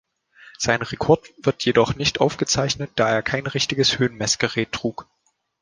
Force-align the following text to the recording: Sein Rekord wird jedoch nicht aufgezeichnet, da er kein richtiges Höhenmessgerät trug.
Sein 0.57 0.81
Rekord 0.81 1.29
wird 1.43 1.63
jedoch 1.63 1.95
nicht 1.95 2.21
aufgezeichnet, 2.21 2.89
da 2.95 3.07
er 3.09 3.21
kein 3.21 3.45
richtiges 3.45 3.99
Höhenmessgerät 3.99 4.71
trug. 4.71 5.05